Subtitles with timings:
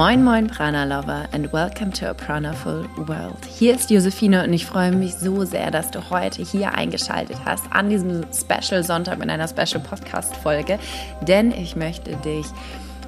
[0.00, 3.44] Moin Moin Prana Lover and welcome to a Pranaful World.
[3.44, 7.64] Hier ist Josephine und ich freue mich so sehr, dass du heute hier eingeschaltet hast
[7.70, 10.78] an diesem Special Sonntag mit einer Special Podcast Folge,
[11.28, 12.46] denn ich möchte dich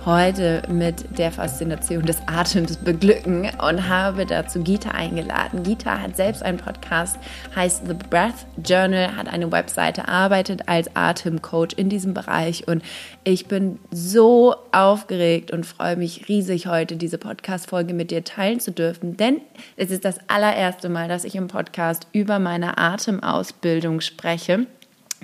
[0.04, 5.62] heute mit der Faszination des Atems beglücken und habe dazu Gita eingeladen.
[5.62, 7.18] Gita hat selbst einen Podcast,
[7.54, 12.82] heißt The Breath Journal, hat eine Webseite, arbeitet als Atemcoach in diesem Bereich und
[13.24, 18.72] ich bin so aufgeregt und freue mich riesig heute diese Podcast-Folge mit dir teilen zu
[18.72, 19.40] dürfen, denn
[19.76, 24.66] es ist das allererste Mal, dass ich im Podcast über meine Atemausbildung spreche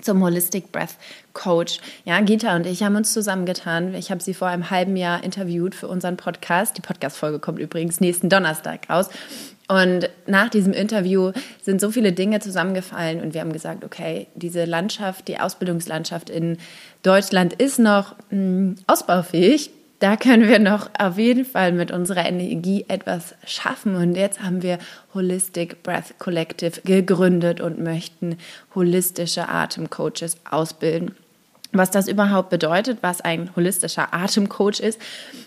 [0.04, 0.96] zum Holistic Breath
[1.32, 1.80] Coach.
[2.04, 3.94] Ja, Gita und ich haben uns zusammengetan.
[3.94, 6.76] Ich habe sie vor einem halben Jahr interviewt für unseren Podcast.
[6.76, 9.08] Die Podcast-Folge kommt übrigens nächsten Donnerstag raus.
[9.68, 14.64] Und nach diesem Interview sind so viele Dinge zusammengefallen und wir haben gesagt, okay, diese
[14.64, 16.56] Landschaft, die Ausbildungslandschaft in
[17.02, 22.26] Deutschland ist noch mh, hm, ausbaufähig da können wir noch auf jeden Fall mit unserer
[22.26, 23.96] Energie etwas schaffen.
[23.96, 24.78] Und jetzt haben wir
[25.12, 28.36] Holistic Breath Collective gegründet und möchten
[28.74, 31.16] holistische Atemcoaches ausbilden.
[31.72, 34.98] Was das überhaupt bedeutet, was ein holistischer Atemcoach ist,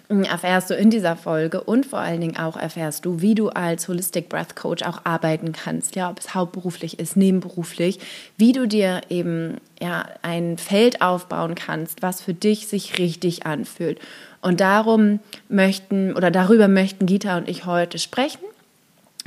[0.08, 1.62] erfährst du in dieser Folge.
[1.64, 5.52] Und vor allen Dingen auch erfährst du, wie du als Holistic Breath Coach auch arbeiten
[5.52, 8.00] kannst, ja, ob es hauptberuflich ist, nebenberuflich,
[8.38, 14.00] wie du dir eben ja ein Feld aufbauen kannst, was für dich sich richtig anfühlt.
[14.42, 15.20] Und darum
[15.50, 18.51] möchten oder darüber möchten Gita und ich heute sprechen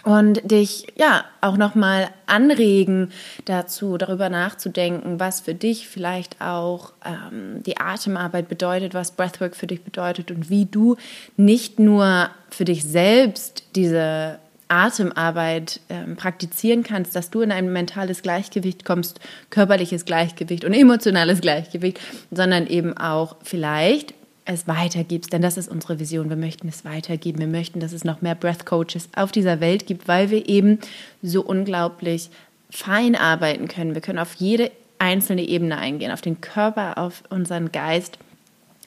[0.02, 3.12] und dich ja auch noch mal anregen
[3.44, 9.66] dazu darüber nachzudenken, was für dich vielleicht auch ähm, die Atemarbeit bedeutet, was Breathwork für
[9.66, 10.96] dich bedeutet und wie du
[11.36, 18.22] nicht nur für dich selbst diese Atemarbeit ähm, praktizieren kannst, dass du in ein mentales
[18.22, 19.20] Gleichgewicht kommst,
[19.50, 24.14] körperliches Gleichgewicht und emotionales Gleichgewicht, sondern eben auch vielleicht
[24.44, 26.28] es weitergibst, denn das ist unsere Vision.
[26.28, 27.38] Wir möchten es weitergeben.
[27.38, 30.78] Wir möchten, dass es noch mehr Breath Coaches auf dieser Welt gibt, weil wir eben
[31.22, 32.30] so unglaublich
[32.70, 33.94] fein arbeiten können.
[33.94, 38.18] Wir können auf jede einzelne Ebene eingehen, auf den Körper, auf unseren Geist,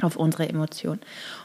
[0.02, 1.00] auf unsere Emotionen.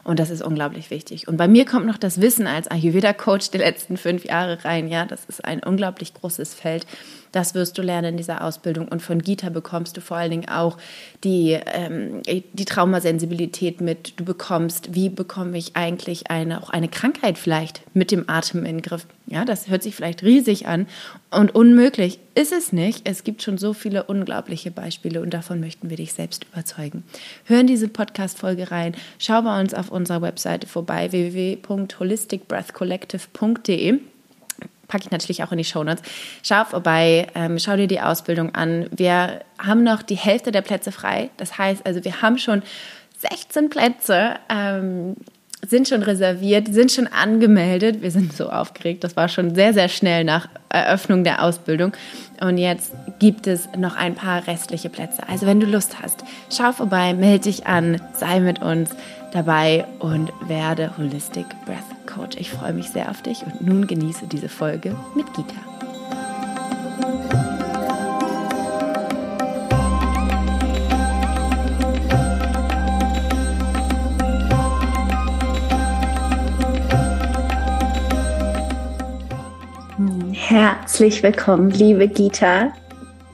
[0.04, 1.26] Und das ist unglaublich wichtig.
[1.26, 4.88] Und bei mir kommt noch das Wissen als Ayurveda-Coach der letzten fünf Jahre rein.
[4.88, 6.86] Ja, das ist ein unglaublich großes Feld.
[7.32, 8.87] Das wirst du lernen in dieser Ausbildung.
[8.88, 10.78] Und von Gita bekommst du vor allen Dingen auch
[11.25, 14.20] die, ähm, die Traumasensibilität mit.
[14.20, 18.82] Du bekommst, wie bekomme ich eigentlich eine, auch eine Krankheit vielleicht mit dem Atem in
[18.82, 19.06] Griff.
[19.26, 20.87] Ja, das hört sich vielleicht riesig an
[21.31, 23.09] und unmöglich ist es nicht.
[23.09, 27.04] Es gibt schon so viele unglaubliche Beispiele und davon möchten wir dich selbst überzeugen.
[27.44, 28.94] Hör in diese Podcast-Folge rein.
[29.19, 34.00] Schau bei uns auf unserer Webseite vorbei www.holisticbreathcollective.de
[34.92, 36.03] packe ich natürlich auch in die Shownotes.
[36.42, 38.88] Schau vorbei, ähm, schau dir die Ausbildung an.
[38.91, 41.30] Wir haben noch die Hälfte der Plätze frei.
[41.38, 42.62] Das heißt also, wir haben schon
[43.19, 44.34] 16 Plätze.
[44.50, 45.16] Ähm,
[45.66, 48.02] sind schon reserviert, sind schon angemeldet.
[48.02, 49.04] Wir sind so aufgeregt.
[49.04, 51.92] Das war schon sehr, sehr schnell nach Eröffnung der Ausbildung.
[52.40, 55.22] Und jetzt gibt es noch ein paar restliche Plätze.
[55.28, 58.90] Also wenn du Lust hast, schau vorbei, melde dich an, sei mit uns
[59.32, 62.36] dabei und werde Holistic Breath Coach.
[62.38, 65.54] Ich freue mich sehr auf dich und nun genieße diese Folge mit Gita.
[80.54, 82.74] Herzlich willkommen, liebe Gita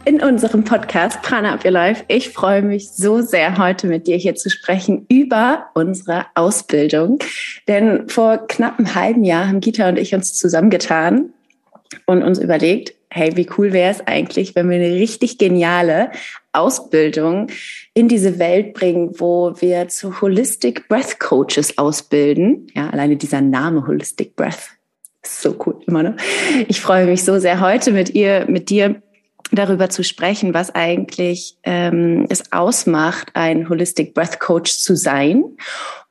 [0.05, 2.05] in unserem Podcast Prana Up Your Life.
[2.07, 7.19] Ich freue mich so sehr, heute mit dir hier zu sprechen über unsere Ausbildung.
[7.67, 11.33] Denn vor knapp einem halben Jahr haben Gita und ich uns zusammengetan
[12.07, 16.13] und uns überlegt, hey, wie cool wäre es eigentlich, wenn wir eine richtig geniale
[16.53, 17.49] Ausbildung
[17.95, 22.69] in diese Welt bringen, wo wir zu Holistic Breath Coaches ausbilden.
[22.77, 24.71] Ja, alleine dieser Name Holistic Breath.
[25.27, 26.15] So cool, immer noch.
[26.69, 29.03] Ich freue mich so sehr heute mit ihr, mit dir
[29.51, 35.45] darüber zu sprechen, was eigentlich ähm, es ausmacht, ein Holistic Breath Coach zu sein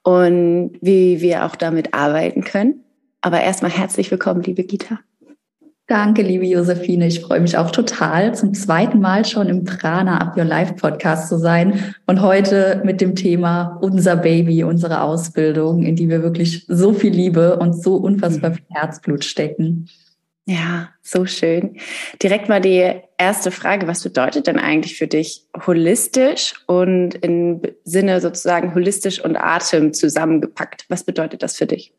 [0.03, 2.83] und wie wir auch damit arbeiten können.
[3.21, 5.00] Aber erstmal herzlich willkommen, liebe Gita.
[5.87, 7.07] Danke, liebe Josephine.
[7.07, 11.29] Ich freue mich auch total, zum zweiten Mal schon im Prana Up Your Life Podcast
[11.29, 16.65] zu sein und heute mit dem Thema unser Baby, unsere Ausbildung, in die wir wirklich
[16.67, 19.87] so viel Liebe und so unfassbar viel Herzblut stecken.
[20.45, 21.77] Ja, so schön.
[22.21, 23.87] Direkt mal die erste Frage.
[23.87, 30.83] Was bedeutet denn eigentlich für dich holistisch und im Sinne sozusagen holistisch und Atem zusammengepackt?
[30.89, 31.93] Was bedeutet das für dich?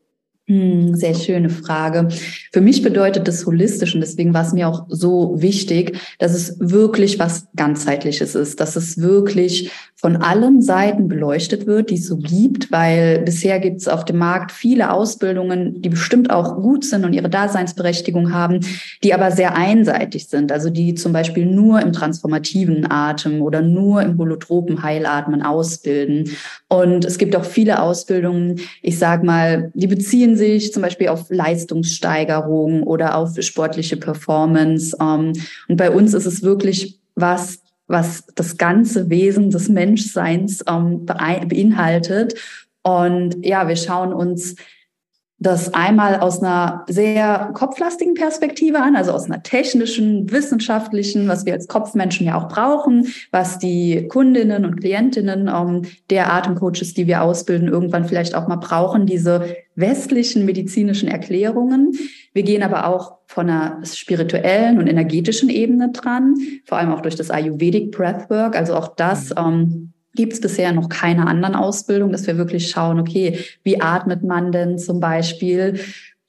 [0.49, 2.09] Hm, sehr schöne Frage.
[2.55, 6.56] Für mich bedeutet das holistisch und deswegen war es mir auch so wichtig, dass es
[6.59, 12.17] wirklich was ganzheitliches ist, dass es wirklich von allen Seiten beleuchtet wird, die es so
[12.17, 17.05] gibt, weil bisher gibt es auf dem Markt viele Ausbildungen, die bestimmt auch gut sind
[17.05, 18.61] und ihre Daseinsberechtigung haben,
[19.03, 24.00] die aber sehr einseitig sind, also die zum Beispiel nur im transformativen Atem oder nur
[24.03, 26.31] im holotropen Heilatmen ausbilden.
[26.69, 31.26] Und es gibt auch viele Ausbildungen, ich sage mal, die beziehen sich zum Beispiel auf
[31.29, 34.96] Leistungssteigerung oder auf sportliche Performance.
[35.00, 35.35] Ähm,
[35.69, 42.35] und bei uns ist es wirklich was, was das ganze Wesen des Menschseins ähm, beinhaltet.
[42.82, 44.55] Und ja, wir schauen uns
[45.40, 51.52] das einmal aus einer sehr kopflastigen Perspektive an, also aus einer technischen, wissenschaftlichen, was wir
[51.52, 57.23] als Kopfmenschen ja auch brauchen, was die Kundinnen und Klientinnen ähm, der Atemcoaches, die wir
[57.23, 61.96] ausbilden, irgendwann vielleicht auch mal brauchen, diese westlichen medizinischen Erklärungen.
[62.32, 67.14] Wir gehen aber auch von einer spirituellen und energetischen Ebene dran, vor allem auch durch
[67.14, 69.31] das Ayurvedic Breathwork, also auch das.
[69.31, 69.37] Mhm.
[69.38, 74.25] Ähm, gibt es bisher noch keine anderen Ausbildungen, dass wir wirklich schauen, okay, wie atmet
[74.25, 75.81] man denn zum Beispiel,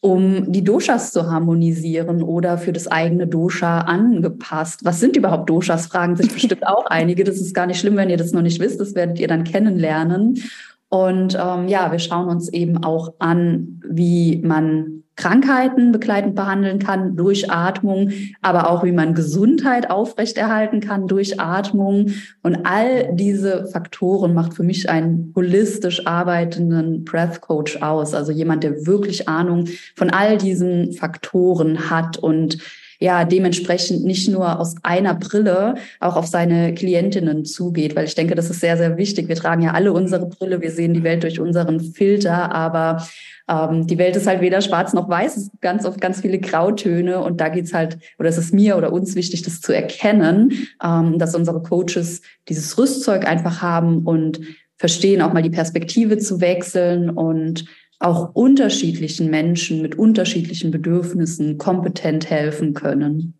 [0.01, 4.85] um die Doshas zu harmonisieren oder für das eigene Dosha angepasst.
[4.85, 5.87] Was sind überhaupt Doshas?
[5.87, 7.25] Fragen sich bestimmt auch einige.
[7.25, 8.79] Das ist gar nicht schlimm, wenn ihr das noch nicht wisst.
[8.79, 10.41] Das werdet ihr dann kennenlernen.
[10.89, 17.17] Und ähm, ja, wir schauen uns eben auch an, wie man Krankheiten begleitend behandeln kann
[17.17, 22.11] durch Atmung, aber auch wie man Gesundheit aufrechterhalten kann durch Atmung.
[22.41, 28.13] Und all diese Faktoren macht für mich einen holistisch arbeitenden Breath Coach aus.
[28.13, 32.57] Also jemand, der wirklich Ahnung von all diesen Faktoren hat und
[32.99, 38.35] ja dementsprechend nicht nur aus einer Brille auch auf seine Klientinnen zugeht, weil ich denke,
[38.35, 39.29] das ist sehr, sehr wichtig.
[39.29, 43.05] Wir tragen ja alle unsere Brille, wir sehen die Welt durch unseren Filter, aber
[43.49, 46.39] ähm, die Welt ist halt weder schwarz noch weiß, es gibt ganz oft ganz viele
[46.39, 47.21] Grautöne.
[47.21, 51.17] Und da geht's halt, oder es ist mir oder uns wichtig, das zu erkennen, ähm,
[51.17, 54.41] dass unsere Coaches dieses Rüstzeug einfach haben und
[54.75, 57.65] verstehen, auch mal die Perspektive zu wechseln und
[57.99, 63.33] auch unterschiedlichen Menschen mit unterschiedlichen Bedürfnissen kompetent helfen können.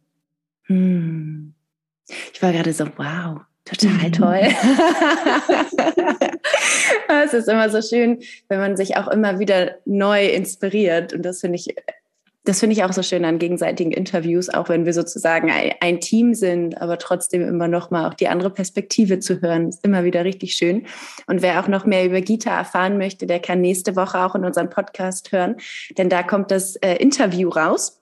[0.63, 1.53] Hm.
[2.33, 4.41] Ich war gerade so, wow, total toll.
[7.23, 8.19] es ist immer so schön,
[8.49, 11.13] wenn man sich auch immer wieder neu inspiriert.
[11.13, 11.73] Und das finde ich,
[12.49, 16.33] das finde ich auch so schön an gegenseitigen Interviews, auch wenn wir sozusagen ein, Team
[16.33, 20.25] sind, aber trotzdem immer noch mal auch die andere Perspektive zu hören, ist immer wieder
[20.25, 20.87] richtig schön.
[21.27, 24.45] Und wer auch noch mehr über Gita erfahren möchte, der kann nächste Woche auch in
[24.45, 25.57] unseren Podcast hören,
[25.97, 27.98] denn da kommt das äh, Interview raus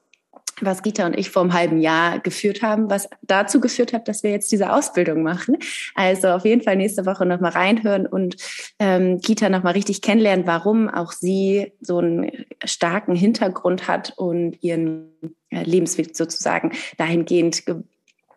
[0.61, 4.23] was Gita und ich vor einem halben Jahr geführt haben, was dazu geführt hat, dass
[4.23, 5.57] wir jetzt diese Ausbildung machen.
[5.95, 8.37] Also auf jeden Fall nächste Woche nochmal reinhören und
[8.79, 12.31] ähm, Gita nochmal richtig kennenlernen, warum auch sie so einen
[12.65, 15.11] starken Hintergrund hat und ihren
[15.49, 17.63] äh, Lebensweg sozusagen dahingehend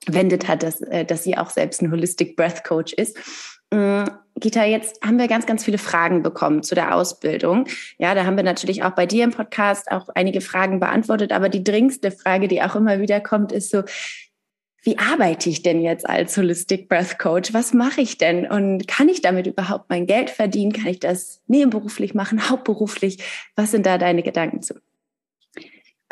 [0.07, 3.17] gewendet hat, dass, äh, dass sie auch selbst ein Holistic Breath Coach ist.
[4.41, 7.67] Gita, jetzt haben wir ganz, ganz viele Fragen bekommen zu der Ausbildung.
[7.99, 11.33] Ja, da haben wir natürlich auch bei dir im Podcast auch einige Fragen beantwortet.
[11.33, 13.83] Aber die dringendste Frage, die auch immer wieder kommt, ist so,
[14.83, 17.53] wie arbeite ich denn jetzt als Holistic Breath Coach?
[17.53, 18.51] Was mache ich denn?
[18.51, 20.73] Und kann ich damit überhaupt mein Geld verdienen?
[20.73, 23.19] Kann ich das nebenberuflich machen, hauptberuflich?
[23.57, 24.75] Was sind da deine Gedanken zu?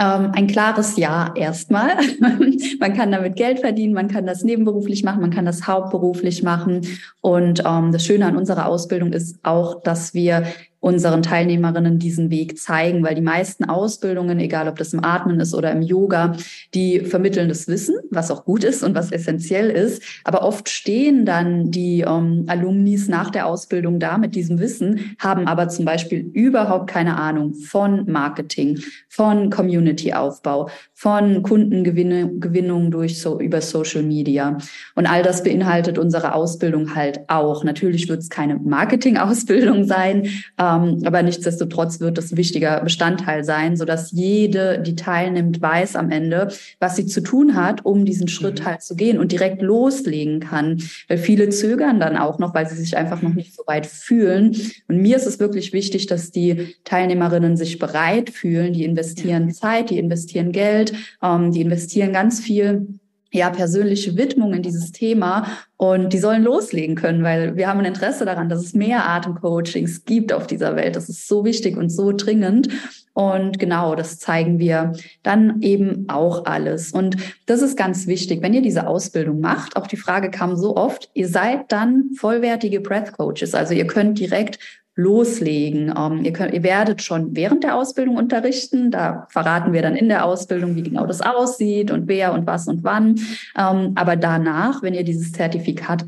[0.00, 1.90] Ähm, ein klares Ja erstmal.
[2.78, 6.86] man kann damit Geld verdienen, man kann das nebenberuflich machen, man kann das hauptberuflich machen.
[7.20, 10.46] Und ähm, das Schöne an unserer Ausbildung ist auch, dass wir
[10.80, 15.54] unseren Teilnehmerinnen diesen Weg zeigen, weil die meisten Ausbildungen, egal ob das im Atmen ist
[15.54, 16.37] oder im Yoga,
[16.73, 20.02] die vermitteln das Wissen, was auch gut ist und was essentiell ist.
[20.25, 25.49] Aber oft stehen dann die ähm, Alumnis nach der Ausbildung da mit diesem Wissen, haben
[25.49, 33.61] aber zum Beispiel überhaupt keine Ahnung von Marketing, von Community-Aufbau, von Kundengewinnung durch so über
[33.61, 34.58] Social Media.
[34.94, 37.64] Und all das beinhaltet unsere Ausbildung halt auch.
[37.64, 40.28] Natürlich wird es keine Marketing-Ausbildung sein.
[40.56, 46.10] Ähm, aber nichtsdestotrotz wird das ein wichtiger Bestandteil sein, sodass jede, die teilnimmt, weiß am
[46.10, 46.48] Ende,
[46.80, 48.64] was sie zu tun hat, um diesen Schritt mhm.
[48.64, 50.82] halt zu gehen und direkt loslegen kann.
[51.08, 54.56] Weil viele zögern dann auch noch, weil sie sich einfach noch nicht so weit fühlen.
[54.88, 58.72] Und mir ist es wirklich wichtig, dass die Teilnehmerinnen sich bereit fühlen.
[58.72, 62.87] Die investieren Zeit, die investieren Geld, ähm, die investieren ganz viel
[63.30, 67.85] ja, persönliche Widmung in dieses Thema und die sollen loslegen können, weil wir haben ein
[67.85, 70.97] Interesse daran, dass es mehr Atemcoachings gibt auf dieser Welt.
[70.97, 72.68] Das ist so wichtig und so dringend.
[73.12, 74.92] Und genau, das zeigen wir
[75.23, 76.92] dann eben auch alles.
[76.92, 77.16] Und
[77.47, 78.42] das ist ganz wichtig.
[78.42, 82.80] Wenn ihr diese Ausbildung macht, auch die Frage kam so oft, ihr seid dann vollwertige
[82.80, 83.54] Breath Coaches.
[83.54, 84.58] Also ihr könnt direkt
[84.99, 85.95] loslegen.
[85.97, 88.90] Ähm, ihr, könnt, ihr werdet schon während der Ausbildung unterrichten.
[88.90, 92.67] Da verraten wir dann in der Ausbildung, wie genau das aussieht und wer und was
[92.67, 93.14] und wann.
[93.57, 96.05] Ähm, aber danach, wenn ihr dieses Zertifikat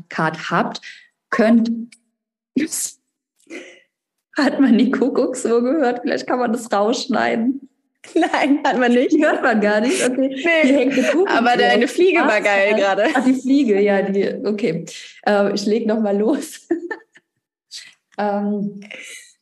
[0.49, 0.81] habt,
[1.29, 1.71] könnt.
[4.37, 6.01] Hat man die Kuckucksuhr gehört?
[6.01, 7.69] Vielleicht kann man das rausschneiden.
[8.15, 9.11] Nein, hat man nicht.
[9.11, 10.03] Die hört man gar nicht.
[10.03, 10.89] Okay.
[10.89, 10.91] Nee.
[11.27, 13.05] Aber deine Fliege war geil gerade.
[13.13, 14.43] Ach, die Fliege, ja, die.
[14.43, 14.85] Okay.
[15.25, 16.67] Äh, ich leg noch mal los.
[18.21, 18.81] Ähm,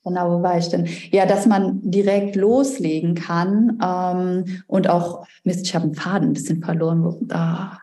[0.03, 0.88] genau, wo war ich denn?
[1.12, 6.33] Ja, dass man direkt loslegen kann ähm, und auch, Mist, ich habe einen Faden ein
[6.33, 7.27] bisschen verloren.
[7.31, 7.79] Ah,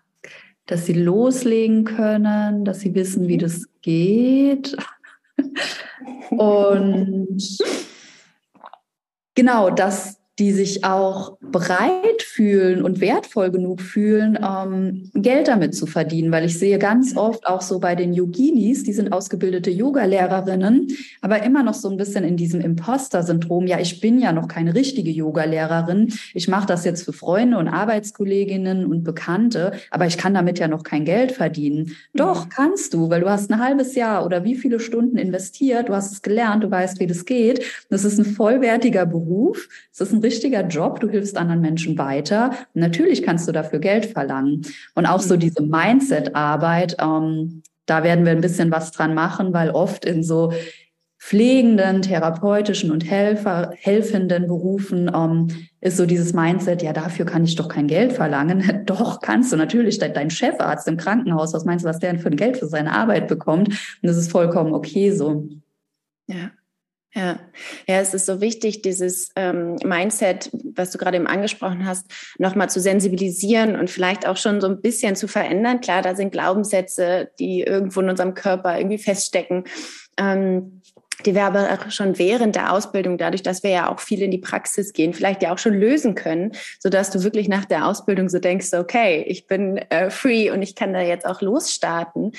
[0.66, 4.76] dass sie loslegen können, dass sie wissen, wie das geht.
[6.30, 7.58] und
[9.34, 15.86] genau, dass die sich auch bereit fühlen und wertvoll genug fühlen, ähm, Geld damit zu
[15.86, 16.30] verdienen.
[16.30, 20.88] Weil ich sehe ganz oft auch so bei den Yoginis, die sind ausgebildete Yoga-Lehrerinnen,
[21.22, 23.66] aber immer noch so ein bisschen in diesem Imposter-Syndrom.
[23.66, 26.12] Ja, ich bin ja noch keine richtige Yoga-Lehrerin.
[26.34, 30.68] Ich mache das jetzt für Freunde und Arbeitskolleginnen und Bekannte, aber ich kann damit ja
[30.68, 31.92] noch kein Geld verdienen.
[32.12, 32.50] Doch, mhm.
[32.50, 36.12] kannst du, weil du hast ein halbes Jahr oder wie viele Stunden investiert, du hast
[36.12, 37.64] es gelernt, du weißt, wie das geht.
[37.88, 39.68] Das ist ein vollwertiger Beruf.
[39.92, 42.50] Es ist ein richtiger Job, du hilfst anderen Menschen weiter.
[42.74, 44.62] natürlich kannst du dafür Geld verlangen.
[44.94, 45.40] Und auch so mhm.
[45.40, 50.52] diese Mindset-Arbeit, ähm, da werden wir ein bisschen was dran machen, weil oft in so
[51.18, 55.48] pflegenden, therapeutischen und Helfer, helfenden Berufen ähm,
[55.80, 58.82] ist so dieses Mindset, ja, dafür kann ich doch kein Geld verlangen.
[58.86, 59.98] doch, kannst du natürlich.
[59.98, 62.92] Dein Chefarzt im Krankenhaus, was meinst du, was der denn für ein Geld für seine
[62.92, 63.68] Arbeit bekommt?
[63.68, 65.48] Und das ist vollkommen okay so.
[66.26, 66.50] Ja.
[67.16, 67.40] Ja,
[67.88, 72.04] ja, es ist so wichtig, dieses ähm, Mindset, was du gerade eben angesprochen hast,
[72.36, 75.80] nochmal zu sensibilisieren und vielleicht auch schon so ein bisschen zu verändern.
[75.80, 79.64] Klar, da sind Glaubenssätze, die irgendwo in unserem Körper irgendwie feststecken.
[80.18, 80.82] Ähm,
[81.24, 84.30] die wir aber auch schon während der Ausbildung, dadurch, dass wir ja auch viel in
[84.30, 88.28] die Praxis gehen, vielleicht ja auch schon lösen können, sodass du wirklich nach der Ausbildung
[88.28, 92.32] so denkst, okay, ich bin äh, free und ich kann da jetzt auch losstarten.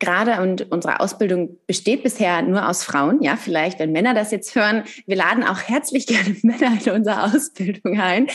[0.00, 3.22] Gerade und unsere Ausbildung besteht bisher nur aus Frauen.
[3.22, 7.22] Ja, vielleicht, wenn Männer das jetzt hören, wir laden auch herzlich gerne Männer in unsere
[7.24, 8.26] Ausbildung ein.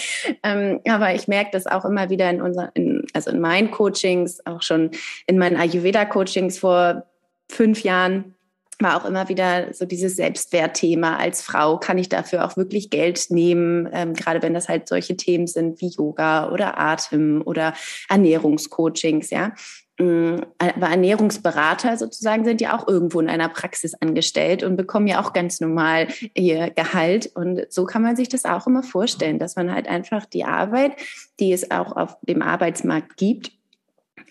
[0.44, 4.46] Ähm, aber ich merke das auch immer wieder in unseren, in, also in meinen Coachings,
[4.46, 4.92] auch schon
[5.26, 7.08] in meinen Ayurveda-Coachings vor
[7.50, 8.36] fünf Jahren
[8.80, 11.78] war auch immer wieder so dieses Selbstwertthema als Frau.
[11.78, 13.90] Kann ich dafür auch wirklich Geld nehmen?
[13.94, 17.74] Ähm, gerade wenn das halt solche Themen sind wie Yoga oder Atem oder
[18.10, 19.54] Ernährungscoachings, ja.
[19.98, 25.32] Aber Ernährungsberater sozusagen sind ja auch irgendwo in einer Praxis angestellt und bekommen ja auch
[25.32, 27.32] ganz normal ihr Gehalt.
[27.34, 30.98] Und so kann man sich das auch immer vorstellen, dass man halt einfach die Arbeit,
[31.40, 33.52] die es auch auf dem Arbeitsmarkt gibt,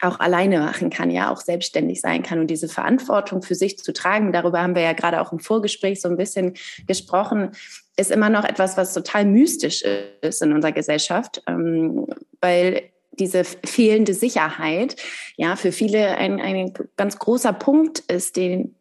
[0.02, 3.92] auch alleine machen kann, ja auch selbstständig sein kann und diese Verantwortung für sich zu
[3.92, 4.32] tragen.
[4.32, 6.54] Darüber haben wir ja gerade auch im Vorgespräch so ein bisschen
[6.86, 7.52] gesprochen,
[7.96, 9.82] ist immer noch etwas, was total mystisch
[10.20, 12.06] ist in unserer Gesellschaft, ähm,
[12.40, 14.96] weil diese fehlende Sicherheit
[15.36, 18.74] ja für viele ein, ein ganz großer Punkt ist, den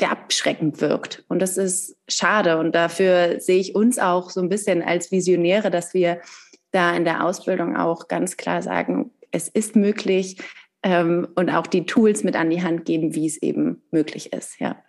[0.00, 1.24] der abschreckend wirkt.
[1.28, 2.58] Und das ist schade.
[2.58, 6.20] Und dafür sehe ich uns auch so ein bisschen als Visionäre, dass wir
[6.72, 10.38] da in der Ausbildung auch ganz klar sagen, es ist möglich
[10.82, 14.58] ähm, und auch die Tools mit an die Hand geben, wie es eben möglich ist.
[14.58, 14.82] Ja.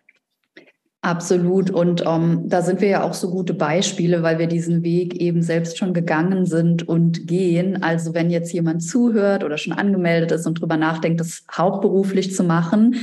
[1.03, 1.69] Absolut.
[1.69, 5.15] Und um, ähm, da sind wir ja auch so gute Beispiele, weil wir diesen Weg
[5.15, 7.83] eben selbst schon gegangen sind und gehen.
[7.83, 12.45] Also wenn jetzt jemand zuhört oder schon angemeldet ist und drüber nachdenkt, das hauptberuflich zu
[12.45, 12.95] machen,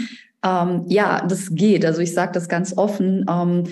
[0.43, 1.85] ähm, ja, das geht.
[1.85, 3.27] Also ich sage das ganz offen.
[3.29, 3.65] Ähm,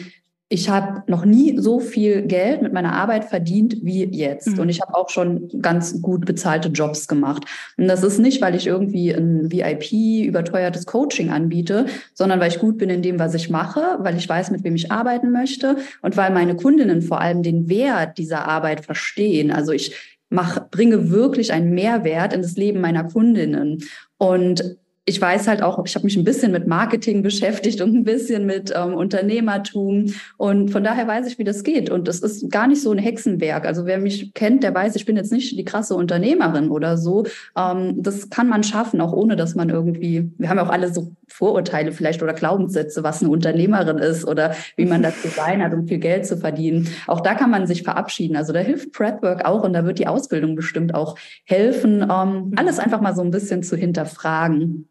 [0.51, 4.49] ich habe noch nie so viel Geld mit meiner Arbeit verdient wie jetzt.
[4.49, 4.61] Mhm.
[4.61, 7.45] Und ich habe auch schon ganz gut bezahlte Jobs gemacht.
[7.77, 12.61] Und das ist nicht, weil ich irgendwie ein VIP überteuertes Coaching anbiete, sondern weil ich
[12.61, 15.77] gut bin in dem, was ich mache, weil ich weiß, mit wem ich arbeiten möchte
[16.01, 19.51] und weil meine Kundinnen vor allem den Wert dieser Arbeit verstehen.
[19.51, 19.95] Also ich
[20.31, 23.85] mach, bringe wirklich einen Mehrwert in das Leben meiner Kundinnen.
[24.17, 28.05] Und ich weiß halt auch, ich habe mich ein bisschen mit Marketing beschäftigt und ein
[28.05, 30.13] bisschen mit ähm, Unternehmertum.
[30.37, 31.89] Und von daher weiß ich, wie das geht.
[31.89, 33.65] Und das ist gar nicht so ein Hexenwerk.
[33.65, 37.25] Also wer mich kennt, der weiß, ich bin jetzt nicht die krasse Unternehmerin oder so.
[37.57, 40.93] Ähm, das kann man schaffen, auch ohne dass man irgendwie, wir haben ja auch alle
[40.93, 45.73] so Vorurteile vielleicht oder Glaubenssätze, was eine Unternehmerin ist oder wie man dazu sein hat,
[45.73, 46.89] um viel Geld zu verdienen.
[47.07, 48.37] Auch da kann man sich verabschieden.
[48.37, 52.79] Also da hilft Prepwork auch und da wird die Ausbildung bestimmt auch helfen, ähm, alles
[52.79, 54.87] einfach mal so ein bisschen zu hinterfragen.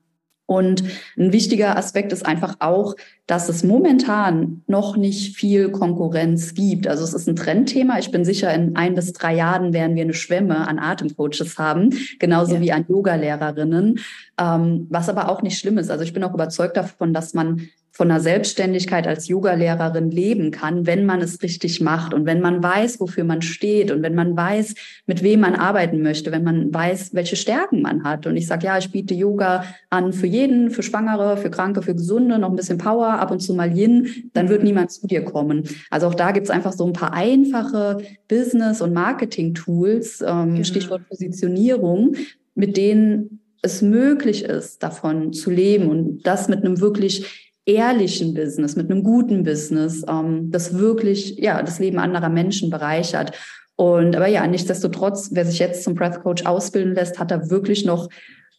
[0.48, 0.84] Und
[1.18, 2.96] ein wichtiger Aspekt ist einfach auch,
[3.28, 6.88] dass es momentan noch nicht viel Konkurrenz gibt.
[6.88, 8.00] Also es ist ein Trendthema.
[8.00, 11.94] Ich bin sicher, in ein bis drei Jahren werden wir eine Schwemme an Atemcoaches haben,
[12.18, 12.62] genauso ja.
[12.62, 14.00] wie an Yoga-Lehrerinnen,
[14.40, 15.92] ähm, was aber auch nicht schlimm ist.
[15.92, 20.86] Also ich bin auch überzeugt davon, dass man von einer Selbstständigkeit als Yogalehrerin leben kann,
[20.86, 24.38] wenn man es richtig macht und wenn man weiß, wofür man steht und wenn man
[24.38, 24.76] weiß,
[25.08, 28.28] mit wem man arbeiten möchte, wenn man weiß, welche Stärken man hat.
[28.28, 31.96] Und ich sage, ja, ich biete Yoga an für jeden, für Schwangere, für Kranke, für
[31.96, 35.24] Gesunde, noch ein bisschen Power, ab und zu mal Yin, dann wird niemand zu dir
[35.26, 35.64] kommen.
[35.90, 40.64] Also auch da gibt's einfach so ein paar einfache Business- und Marketing-Tools, ähm, genau.
[40.64, 42.16] Stichwort Positionierung,
[42.54, 48.76] mit denen es möglich ist, davon zu leben und das mit einem wirklich ehrlichen Business,
[48.76, 53.34] mit einem guten Business, ähm, das wirklich ja das Leben anderer Menschen bereichert.
[53.76, 57.86] Und aber ja, nichtsdestotrotz, wer sich jetzt zum Breath Coach ausbilden lässt, hat da wirklich
[57.86, 58.10] noch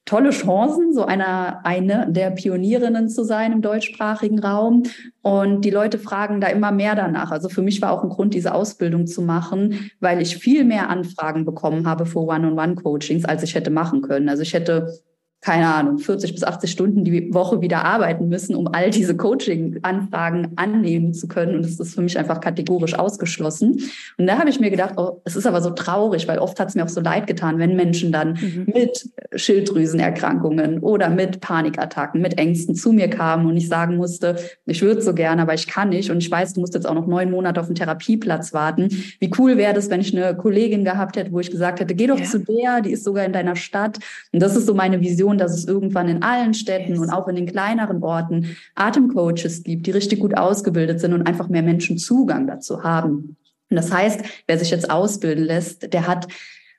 [0.05, 4.85] tolle Chancen, so einer eine der Pionierinnen zu sein im deutschsprachigen Raum.
[5.23, 7.31] Und die Leute fragen da immer mehr danach.
[7.31, 10.89] Also für mich war auch ein Grund, diese Ausbildung zu machen, weil ich viel mehr
[10.89, 14.29] Anfragen bekommen habe für One-on-One-Coachings, als ich hätte machen können.
[14.29, 14.99] Also ich hätte
[15.41, 20.53] keine Ahnung, 40 bis 80 Stunden die Woche wieder arbeiten müssen, um all diese Coaching-Anfragen
[20.57, 21.55] annehmen zu können.
[21.55, 23.81] Und das ist für mich einfach kategorisch ausgeschlossen.
[24.19, 26.71] Und da habe ich mir gedacht, oh, es ist aber so traurig, weil oft hat
[26.71, 28.67] es mir auch so leid getan, wenn Menschen dann mhm.
[28.75, 34.83] mit Schilddrüsenerkrankungen oder mit Panikattacken, mit Ängsten zu mir kamen und ich sagen musste, ich
[34.83, 36.11] würde so gerne, aber ich kann nicht.
[36.11, 38.89] Und ich weiß, du musst jetzt auch noch neun Monate auf den Therapieplatz warten.
[39.21, 42.09] Wie cool wäre das, wenn ich eine Kollegin gehabt hätte, wo ich gesagt hätte, geh
[42.09, 42.25] doch ja.
[42.25, 43.99] zu der, die ist sogar in deiner Stadt.
[44.33, 47.01] Und das ist so meine Vision Vision, dass es irgendwann in allen Städten yes.
[47.01, 51.49] und auch in den kleineren Orten Atemcoaches gibt, die richtig gut ausgebildet sind und einfach
[51.49, 53.37] mehr Menschen Zugang dazu haben.
[53.71, 56.29] Und das heißt, wer sich jetzt ausbilden lässt, der hat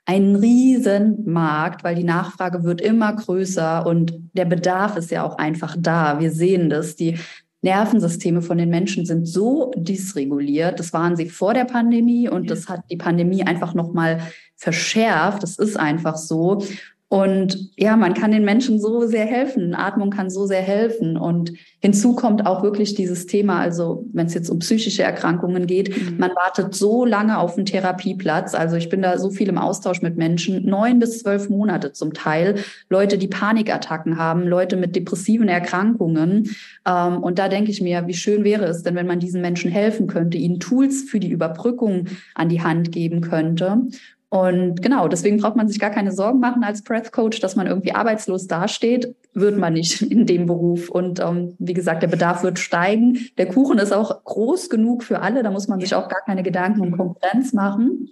[0.05, 5.37] einen riesen Markt, weil die Nachfrage wird immer größer und der Bedarf ist ja auch
[5.37, 6.19] einfach da.
[6.19, 6.95] Wir sehen das.
[6.95, 7.19] Die
[7.61, 10.79] Nervensysteme von den Menschen sind so dysreguliert.
[10.79, 14.21] Das waren sie vor der Pandemie und das hat die Pandemie einfach noch mal
[14.55, 15.43] verschärft.
[15.43, 16.63] Das ist einfach so.
[17.09, 19.73] Und ja, man kann den Menschen so sehr helfen.
[19.73, 21.17] Atmung kann so sehr helfen.
[21.17, 25.89] Und hinzu kommt auch wirklich dieses Thema, also wenn es jetzt um psychische Erkrankungen geht,
[25.89, 26.17] mhm.
[26.19, 28.53] man wartet so lange auf einen Therapieplatz.
[28.53, 32.13] Also ich bin da so viel im Austausch mit Menschen, neun bis zwölf Monate zum
[32.13, 32.59] Teil.
[32.89, 36.55] Leute, die Panikattacken haben, Leute mit depressiven Erkrankungen.
[36.85, 39.71] Ähm, und da denke ich mir, wie schön wäre es denn, wenn man diesen Menschen
[39.71, 42.05] helfen könnte, ihnen Tools für die Überbrückung
[42.35, 43.81] an die Hand geben könnte.
[44.29, 47.65] Und genau, deswegen braucht man sich gar keine Sorgen machen als Breath Coach, dass man
[47.65, 49.15] irgendwie arbeitslos dasteht.
[49.33, 50.89] Wird man nicht in dem Beruf.
[50.89, 53.27] Und ähm, wie gesagt, der Bedarf wird steigen.
[53.37, 55.41] Der Kuchen ist auch groß genug für alle.
[55.41, 58.09] Da muss man sich auch gar keine Gedanken um Konkurrenz machen.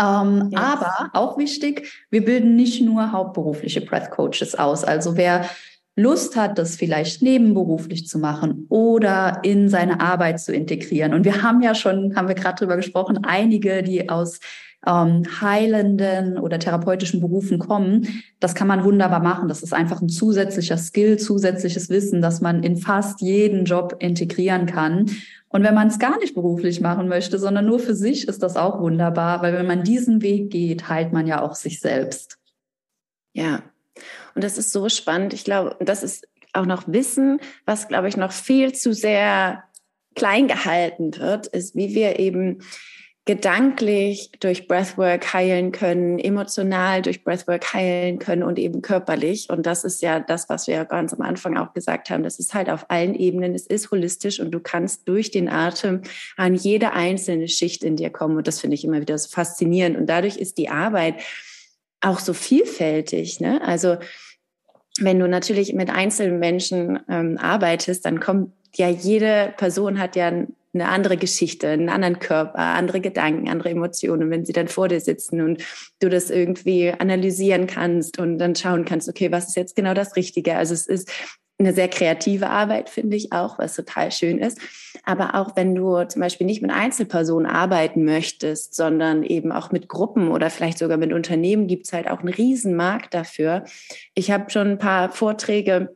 [0.00, 0.60] Ähm, yes.
[0.60, 4.84] Aber auch wichtig, wir bilden nicht nur hauptberufliche Breath Coaches aus.
[4.84, 5.48] Also wer
[5.96, 11.14] Lust hat, das vielleicht nebenberuflich zu machen oder in seine Arbeit zu integrieren.
[11.14, 14.40] Und wir haben ja schon, haben wir gerade drüber gesprochen, einige, die aus
[14.86, 19.48] ähm, heilenden oder therapeutischen Berufen kommen, das kann man wunderbar machen.
[19.48, 24.66] Das ist einfach ein zusätzlicher Skill, zusätzliches Wissen, das man in fast jeden Job integrieren
[24.66, 25.10] kann.
[25.48, 28.56] Und wenn man es gar nicht beruflich machen möchte, sondern nur für sich, ist das
[28.56, 32.38] auch wunderbar, weil wenn man diesen Weg geht, heilt man ja auch sich selbst.
[33.32, 33.62] Ja,
[34.34, 35.32] und das ist so spannend.
[35.32, 39.64] Ich glaube, das ist auch noch Wissen, was, glaube ich, noch viel zu sehr
[40.14, 42.60] klein gehalten wird, ist, wie wir eben
[43.26, 49.48] gedanklich durch Breathwork heilen können, emotional durch Breathwork heilen können und eben körperlich.
[49.48, 52.22] Und das ist ja das, was wir ganz am Anfang auch gesagt haben.
[52.22, 53.54] Das ist halt auf allen Ebenen.
[53.54, 56.02] Es ist holistisch und du kannst durch den Atem
[56.36, 58.36] an jede einzelne Schicht in dir kommen.
[58.36, 59.96] Und das finde ich immer wieder so faszinierend.
[59.96, 61.14] Und dadurch ist die Arbeit
[62.02, 63.40] auch so vielfältig.
[63.40, 63.62] Ne?
[63.62, 63.96] Also
[65.00, 70.30] wenn du natürlich mit einzelnen Menschen ähm, arbeitest, dann kommt ja jede Person hat ja
[70.74, 74.30] eine andere Geschichte, einen anderen Körper, andere Gedanken, andere Emotionen.
[74.30, 75.62] Wenn sie dann vor dir sitzen und
[76.00, 80.16] du das irgendwie analysieren kannst und dann schauen kannst, okay, was ist jetzt genau das
[80.16, 80.56] Richtige?
[80.56, 81.10] Also es ist
[81.58, 84.58] eine sehr kreative Arbeit, finde ich auch, was total schön ist.
[85.04, 89.88] Aber auch wenn du zum Beispiel nicht mit Einzelpersonen arbeiten möchtest, sondern eben auch mit
[89.88, 93.64] Gruppen oder vielleicht sogar mit Unternehmen, gibt es halt auch einen Riesenmarkt dafür.
[94.14, 95.94] Ich habe schon ein paar Vorträge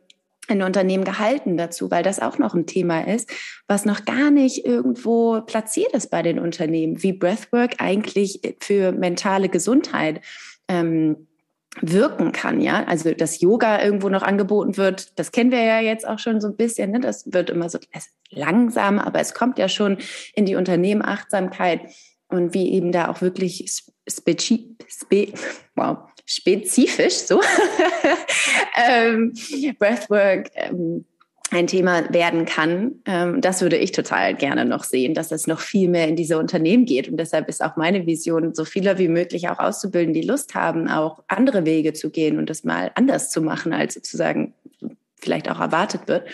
[0.49, 3.29] in Unternehmen gehalten dazu, weil das auch noch ein Thema ist,
[3.67, 9.49] was noch gar nicht irgendwo platziert ist bei den Unternehmen, wie Breathwork eigentlich für mentale
[9.49, 10.21] Gesundheit
[10.67, 11.27] ähm,
[11.81, 12.83] wirken kann, ja.
[12.85, 16.47] Also dass Yoga irgendwo noch angeboten wird, das kennen wir ja jetzt auch schon so
[16.47, 16.91] ein bisschen.
[16.91, 16.99] Ne?
[16.99, 17.79] Das wird immer so
[18.31, 19.97] langsam, aber es kommt ja schon
[20.33, 21.81] in die Unternehmen Achtsamkeit
[22.27, 25.33] und wie eben da auch wirklich spezi spe
[25.75, 27.41] wow, spezifisch so
[28.87, 29.33] ähm,
[29.79, 31.05] Breathwork ähm,
[31.51, 33.01] ein Thema werden kann.
[33.05, 36.37] Ähm, das würde ich total gerne noch sehen, dass es noch viel mehr in diese
[36.37, 37.09] Unternehmen geht.
[37.09, 40.87] Und deshalb ist auch meine Vision, so viele wie möglich auch auszubilden, die Lust haben,
[40.87, 44.53] auch andere Wege zu gehen und das mal anders zu machen, als sozusagen
[45.19, 46.27] vielleicht auch erwartet wird.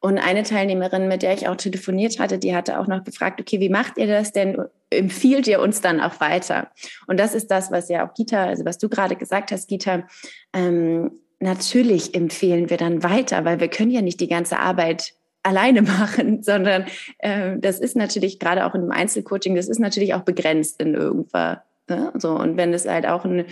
[0.00, 3.58] Und eine Teilnehmerin, mit der ich auch telefoniert hatte, die hatte auch noch gefragt, okay,
[3.58, 4.56] wie macht ihr das denn?
[4.90, 6.68] Empfiehlt ihr uns dann auch weiter?
[7.08, 10.06] Und das ist das, was ja auch Gita, also was du gerade gesagt hast, Gita,
[10.54, 15.82] ähm, natürlich empfehlen wir dann weiter, weil wir können ja nicht die ganze Arbeit alleine
[15.82, 16.86] machen, sondern
[17.18, 21.58] äh, das ist natürlich gerade auch im Einzelcoaching, das ist natürlich auch begrenzt in irgendwas.
[21.88, 22.12] Ne?
[22.16, 23.46] So, und wenn es halt auch ein,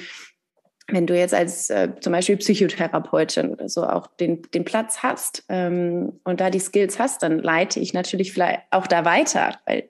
[0.88, 5.44] wenn du jetzt als äh, zum Beispiel Psychotherapeutin oder so auch den, den Platz hast
[5.49, 9.88] ähm, und da die Skills hast, dann leite ich natürlich vielleicht auch da weiter, weil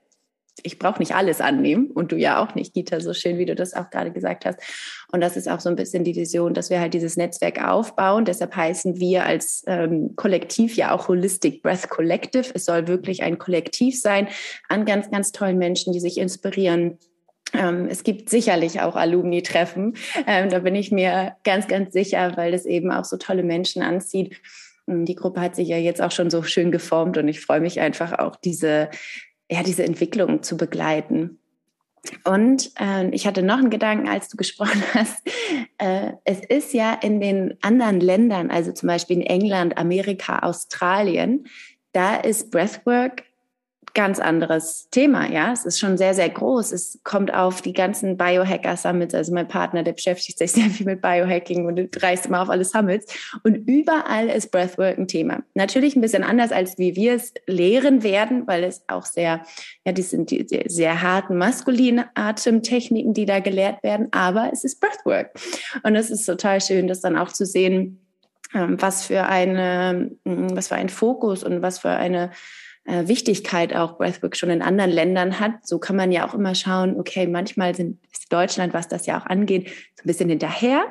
[0.63, 3.55] ich brauche nicht alles annehmen und du ja auch nicht, Gita, so schön, wie du
[3.55, 4.59] das auch gerade gesagt hast.
[5.13, 8.25] Und das ist auch so ein bisschen die Vision, dass wir halt dieses Netzwerk aufbauen.
[8.25, 12.51] Deshalb heißen wir als ähm, Kollektiv ja auch Holistic Breath Collective.
[12.55, 14.29] Es soll wirklich ein Kollektiv sein
[14.69, 16.99] an ganz, ganz tollen Menschen, die sich inspirieren,
[17.53, 19.97] es gibt sicherlich auch Alumni-Treffen.
[20.27, 23.83] Ähm, da bin ich mir ganz, ganz sicher, weil das eben auch so tolle Menschen
[23.83, 24.41] anzieht.
[24.87, 27.81] Die Gruppe hat sich ja jetzt auch schon so schön geformt und ich freue mich
[27.81, 28.91] einfach auch, diese,
[29.51, 31.39] ja, diese Entwicklung zu begleiten.
[32.25, 35.27] Und äh, ich hatte noch einen Gedanken, als du gesprochen hast.
[35.79, 41.47] Äh, es ist ja in den anderen Ländern, also zum Beispiel in England, Amerika, Australien,
[41.93, 43.25] da ist Breathwork
[43.97, 45.53] ganz anderes Thema, ja.
[45.53, 46.71] Es ist schon sehr, sehr groß.
[46.73, 49.15] Es kommt auf die ganzen Biohacker-Summits.
[49.15, 52.67] Also mein Partner, der beschäftigt sich sehr viel mit Biohacking und reist immer auf alle
[52.67, 53.07] Summits.
[53.43, 55.43] Und überall ist Breathwork ein Thema.
[55.55, 59.43] Natürlich ein bisschen anders, als wie wir es lehren werden, weil es auch sehr,
[59.87, 64.09] ja, die sind die sehr harten maskulinen Atemtechniken, die da gelehrt werden.
[64.13, 65.31] Aber es ist Breathwork.
[65.85, 68.07] Und es ist total schön, das dann auch zu sehen,
[68.53, 72.31] ähm, was für eine, was für ein Fokus und was für eine
[72.87, 75.67] äh, Wichtigkeit auch Breathwork schon in anderen Ländern hat.
[75.67, 79.21] So kann man ja auch immer schauen, okay, manchmal sind, ist Deutschland, was das ja
[79.21, 80.85] auch angeht, so ein bisschen hinterher.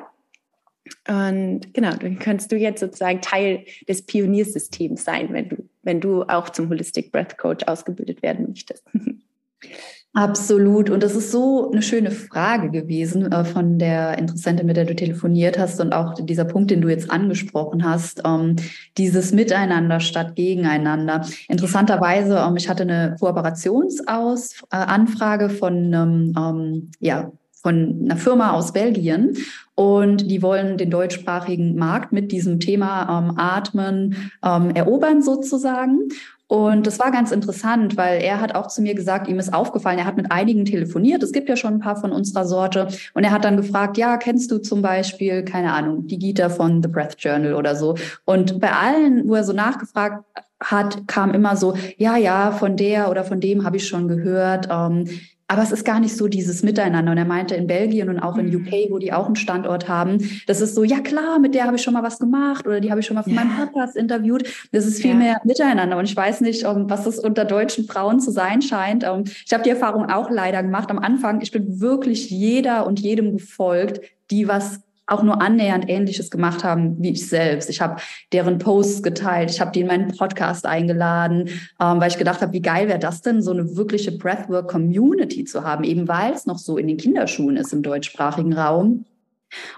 [1.08, 6.22] Und genau, dann kannst du jetzt sozusagen Teil des Pioniersystems sein, wenn du, wenn du
[6.24, 8.84] auch zum Holistic Breath Coach ausgebildet werden möchtest.
[10.16, 10.88] Absolut.
[10.88, 14.96] Und das ist so eine schöne Frage gewesen äh, von der Interessentin, mit der du
[14.96, 18.56] telefoniert hast und auch dieser Punkt, den du jetzt angesprochen hast, ähm,
[18.96, 21.26] dieses Miteinander statt Gegeneinander.
[21.48, 27.30] Interessanterweise, ähm, ich hatte eine Kooperationsanfrage äh, von ähm, ähm, ja,
[27.66, 29.36] von einer Firma aus Belgien
[29.74, 36.08] und die wollen den deutschsprachigen Markt mit diesem Thema ähm, Atmen ähm, erobern sozusagen.
[36.48, 39.98] Und das war ganz interessant, weil er hat auch zu mir gesagt, ihm ist aufgefallen,
[39.98, 41.22] er hat mit einigen telefoniert.
[41.22, 42.86] Es gibt ja schon ein paar von unserer Sorte.
[43.14, 46.82] Und er hat dann gefragt, ja, kennst du zum Beispiel, keine Ahnung, die Gita von
[46.82, 47.96] The Breath Journal oder so.
[48.24, 50.24] Und bei allen, wo er so nachgefragt
[50.60, 54.68] hat, kam immer so, ja, ja, von der oder von dem habe ich schon gehört.
[54.70, 55.08] Ähm,
[55.48, 57.12] aber es ist gar nicht so dieses Miteinander.
[57.12, 58.56] Und er meinte, in Belgien und auch in mhm.
[58.56, 61.76] UK, wo die auch einen Standort haben, das ist so, ja klar, mit der habe
[61.76, 63.44] ich schon mal was gemacht oder die habe ich schon mal von ja.
[63.44, 64.44] meinem Podcast interviewt.
[64.72, 65.16] Das ist viel ja.
[65.16, 65.96] mehr Miteinander.
[65.98, 69.04] Und ich weiß nicht, was das unter deutschen Frauen zu sein scheint.
[69.44, 70.90] Ich habe die Erfahrung auch leider gemacht.
[70.90, 76.30] Am Anfang, ich bin wirklich jeder und jedem gefolgt, die was auch nur annähernd Ähnliches
[76.30, 77.70] gemacht haben wie ich selbst.
[77.70, 78.00] Ich habe
[78.32, 81.48] deren Posts geteilt, ich habe die in meinen Podcast eingeladen,
[81.80, 85.64] ähm, weil ich gedacht habe, wie geil wäre das denn, so eine wirkliche Breathwork-Community zu
[85.64, 89.04] haben, eben weil es noch so in den Kinderschuhen ist im deutschsprachigen Raum.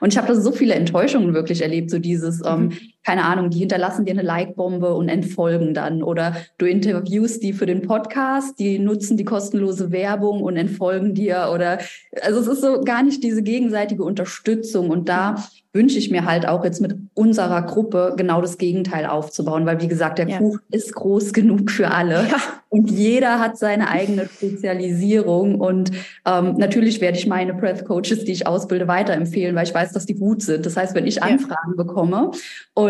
[0.00, 2.78] Und ich habe da so viele Enttäuschungen wirklich erlebt, so dieses, ähm, mhm.
[3.04, 6.02] Keine Ahnung, die hinterlassen dir eine Like-Bombe und entfolgen dann.
[6.02, 11.50] Oder du interviewst die für den Podcast, die nutzen die kostenlose Werbung und entfolgen dir.
[11.54, 11.78] Oder
[12.22, 14.90] also es ist so gar nicht diese gegenseitige Unterstützung.
[14.90, 15.36] Und da
[15.74, 19.88] wünsche ich mir halt auch jetzt mit unserer Gruppe genau das Gegenteil aufzubauen, weil wie
[19.88, 20.38] gesagt, der ja.
[20.38, 22.36] Kuchen ist groß genug für alle ja.
[22.68, 25.92] und jeder hat seine eigene Spezialisierung und
[26.26, 30.06] ähm, natürlich werde ich meine Breath Coaches, die ich ausbilde, weiterempfehlen, weil ich weiß, dass
[30.06, 30.64] die gut sind.
[30.64, 31.84] Das heißt, wenn ich Anfragen ja.
[31.84, 32.30] bekomme
[32.74, 32.87] und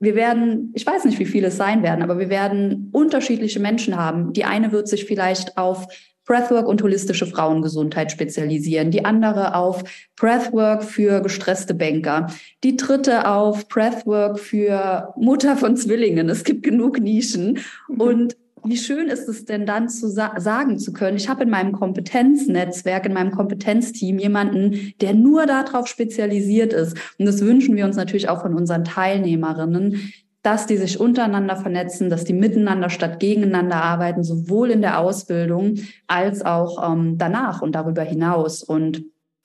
[0.00, 3.96] wir werden, ich weiß nicht, wie viele es sein werden, aber wir werden unterschiedliche Menschen
[3.96, 4.32] haben.
[4.32, 5.88] Die eine wird sich vielleicht auf
[6.28, 9.82] Breathwork und holistische Frauengesundheit spezialisieren, die andere auf
[10.14, 12.26] Breathwork für gestresste Banker,
[12.62, 16.28] die dritte auf Breathwork für Mutter von Zwillingen.
[16.28, 18.00] Es gibt genug Nischen mhm.
[18.00, 21.50] und wie schön ist es denn dann zu sa sagen zu können, ich habe in
[21.50, 26.96] meinem Kompetenznetzwerk, in meinem Kompetenzteam jemanden, der nur darauf spezialisiert ist.
[27.18, 32.10] Und das wünschen wir uns natürlich auch von unseren Teilnehmerinnen, dass die sich untereinander vernetzen,
[32.10, 35.74] dass die miteinander statt gegeneinander arbeiten, sowohl in der Ausbildung
[36.06, 38.62] als auch ähm, danach und darüber hinaus.
[38.62, 39.04] Und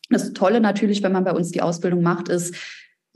[0.09, 2.55] das Tolle natürlich, wenn man bei uns die Ausbildung macht, ist,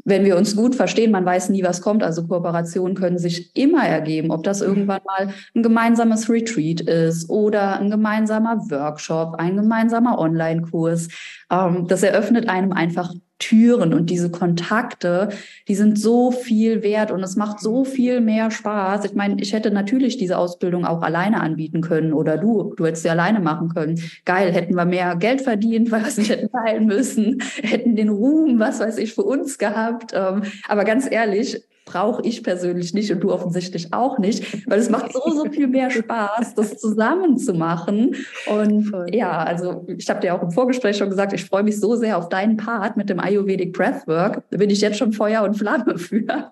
[0.08, 2.02] wenn wir uns gut verstehen, man weiß nie, was kommt.
[2.02, 7.78] Also Kooperationen können sich immer ergeben, ob das irgendwann mal ein gemeinsames Retreat ist oder
[7.78, 11.10] ein gemeinsamer Workshop, ein gemeinsamer Online-Kurs.
[11.52, 15.30] Ähm, das eröffnet einem einfach Türen und diese Kontakte,
[15.68, 19.06] die sind so viel wert und es macht so viel mehr Spaß.
[19.06, 23.04] Ich meine, ich hätte natürlich diese Ausbildung auch alleine anbieten können oder du, du hättest
[23.04, 24.02] sie alleine machen können.
[24.26, 28.80] Geil, hätten wir mehr Geld verdient, weil wir hätten teilen müssen, hätten den Ruhm, was
[28.80, 30.14] weiß ich, für uns gehabt.
[30.14, 34.90] Ähm, aber ganz ehrlich, brauche ich persönlich nicht und du offensichtlich auch nicht, weil es
[34.90, 38.16] macht so, so viel mehr Spaß, das zusammen zu machen.
[38.46, 39.08] Und Voll.
[39.16, 42.18] ja, also ich habe dir auch im Vorgespräch schon gesagt, ich freue mich so sehr
[42.18, 44.44] auf deinen Part mit dem Ayurvedic Breathwork.
[44.52, 46.52] Da bin ich jetzt schon Feuer und Flamme für.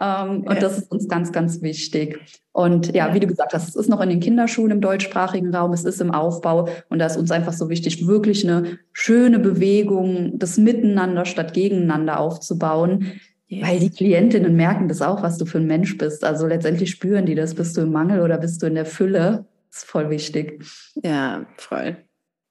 [0.00, 2.40] Ähm, und das ist uns ganz, ganz wichtig.
[2.52, 5.72] Und ja, wie du gesagt hast, es ist noch in den Kinderschulen im deutschsprachigen Raum,
[5.72, 10.38] es ist im Aufbau und da ist uns einfach so wichtig, wirklich eine schöne Bewegung,
[10.38, 13.20] das Miteinander statt Gegeneinander aufzubauen,
[13.60, 16.24] weil die Klientinnen merken das auch, was du für ein Mensch bist.
[16.24, 17.54] Also letztendlich spüren die das.
[17.54, 19.44] Bist du im Mangel oder bist du in der Fülle?
[19.70, 20.64] Das ist voll wichtig.
[21.02, 21.96] Ja, voll.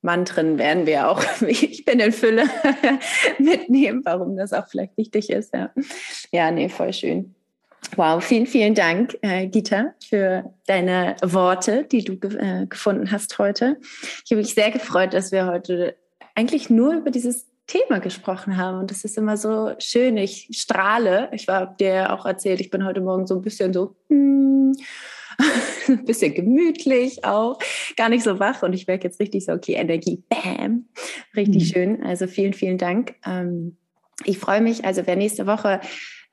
[0.02, 2.44] Mantren werden wir auch, ich bin in Fülle,
[3.40, 5.54] mitnehmen, warum das auch vielleicht wichtig ist.
[5.54, 5.72] Ja,
[6.32, 7.36] ja nee, voll schön.
[7.96, 13.78] Wow, vielen, vielen Dank, äh, Gita, für deine Worte, die du äh, gefunden hast heute.
[14.24, 15.96] Ich habe mich sehr gefreut, dass wir heute
[16.36, 18.80] eigentlich nur über dieses Thema gesprochen haben.
[18.80, 20.18] Und das ist immer so schön.
[20.18, 21.30] Ich strahle.
[21.32, 24.74] Ich habe dir auch erzählt, ich bin heute Morgen so ein bisschen so, hm,
[25.88, 27.60] ein bisschen gemütlich auch,
[27.96, 28.62] gar nicht so wach.
[28.64, 30.86] Und ich merke jetzt richtig so, okay, Energie, bam,
[31.36, 31.74] richtig mhm.
[31.74, 32.04] schön.
[32.04, 33.16] Also vielen, vielen Dank.
[33.26, 33.78] Ähm,
[34.26, 35.80] ich freue mich, also wer nächste Woche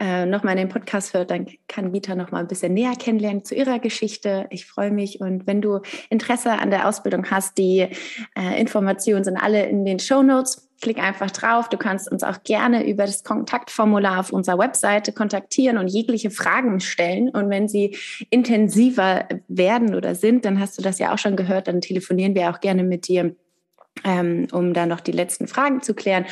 [0.00, 3.44] äh, nochmal in den Podcast hört, dann kann Vita noch mal ein bisschen näher kennenlernen
[3.44, 4.46] zu ihrer Geschichte.
[4.50, 7.88] Ich freue mich und wenn du Interesse an der Ausbildung hast, die
[8.36, 10.67] äh, Informationen sind alle in den Show Notes.
[10.80, 11.68] Klick einfach drauf.
[11.68, 16.80] Du kannst uns auch gerne über das Kontaktformular auf unserer Webseite kontaktieren und jegliche Fragen
[16.80, 17.28] stellen.
[17.30, 17.96] Und wenn sie
[18.30, 22.50] intensiver werden oder sind, dann hast du das ja auch schon gehört, dann telefonieren wir
[22.50, 23.34] auch gerne mit dir,
[24.04, 26.26] ähm, um da noch die letzten Fragen zu klären.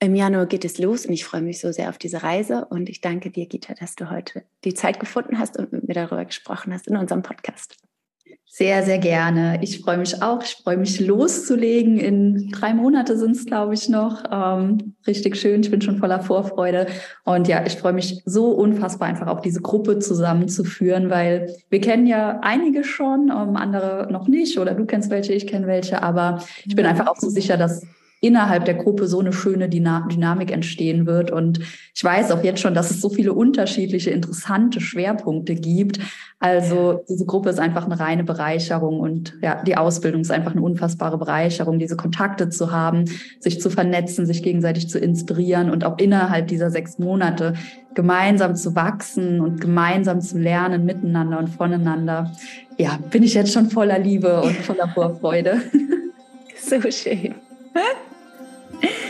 [0.00, 2.66] Im Januar geht es los und ich freue mich so sehr auf diese Reise.
[2.66, 5.94] Und ich danke dir, Gita, dass du heute die Zeit gefunden hast und mit mir
[5.94, 7.87] darüber gesprochen hast in unserem Podcast.
[8.50, 9.60] Sehr, sehr gerne.
[9.62, 10.42] Ich freue mich auch.
[10.42, 11.98] Ich freue mich loszulegen.
[11.98, 14.24] In drei Monate sind es, glaube ich, noch.
[14.32, 15.60] Ähm, richtig schön.
[15.60, 16.86] Ich bin schon voller Vorfreude.
[17.24, 22.06] Und ja, ich freue mich so unfassbar einfach auch diese Gruppe zusammenzuführen, weil wir kennen
[22.06, 24.58] ja einige schon, ähm, andere noch nicht.
[24.58, 26.02] Oder du kennst welche, ich kenne welche.
[26.02, 27.86] Aber ich bin einfach auch so sicher, dass
[28.20, 31.30] innerhalb der Gruppe so eine schöne Dynamik entstehen wird.
[31.30, 31.60] Und
[31.94, 36.00] ich weiß auch jetzt schon, dass es so viele unterschiedliche, interessante Schwerpunkte gibt.
[36.40, 40.62] Also diese Gruppe ist einfach eine reine Bereicherung und ja, die Ausbildung ist einfach eine
[40.62, 43.06] unfassbare Bereicherung, diese Kontakte zu haben,
[43.40, 47.54] sich zu vernetzen, sich gegenseitig zu inspirieren und auch innerhalb dieser sechs Monate
[47.94, 52.30] gemeinsam zu wachsen und gemeinsam zu lernen miteinander und voneinander.
[52.76, 55.60] Ja, bin ich jetzt schon voller Liebe und voller Vorfreude.
[56.60, 57.34] So schön.
[58.82, 59.07] Yeah.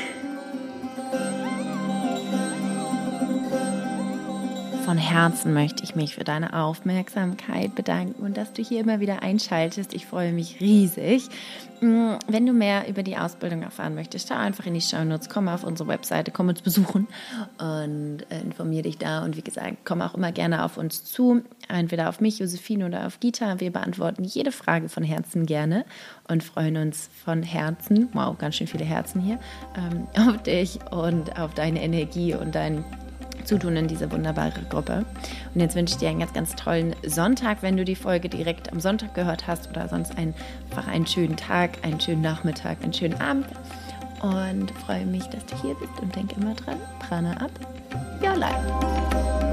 [4.89, 9.23] Von Herzen möchte ich mich für deine Aufmerksamkeit bedanken und dass du hier immer wieder
[9.23, 9.93] einschaltest.
[9.93, 11.29] Ich freue mich riesig.
[11.83, 15.29] Mm, wenn du mehr über die Ausbildung erfahren möchtest, schau einfach in die Show Notes,
[15.29, 17.07] komm auf unsere Webseite, komm uns besuchen
[17.59, 19.23] und äh, informiere dich da.
[19.27, 23.07] Und wie gesagt, komm auch immer gerne auf uns zu, entweder auf mich, Josephine oder
[23.07, 23.61] auf Gita.
[23.61, 25.85] Wir beantworten jede Frage von Herzen gerne
[26.29, 29.39] und freuen uns von Herzen, wow, ganz schön viele Herzen hier,
[29.77, 32.87] ähm, auf dich und auf deine Energie und dein
[33.49, 35.05] Zutun in diese wunderbare Gruppe.
[35.55, 38.71] Und jetzt wünsche ich dir einen ganz, ganz tollen Sonntag, wenn du die Folge direkt
[38.71, 43.21] am Sonntag gehört hast oder sonst einfach einen schönen Tag, einen schönen Nachmittag, einen schönen
[43.21, 43.47] Abend.
[44.21, 47.51] Und freue mich, dass du hier bist und denke immer dran, Prana ab,
[48.23, 49.48] your life.